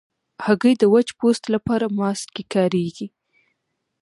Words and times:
هګۍ 0.45 0.73
د 0.81 0.83
وچ 0.93 1.07
پوست 1.19 1.43
لپاره 1.55 1.85
ماسک 1.99 2.27
کې 2.35 2.43
کارېږي. 2.53 3.07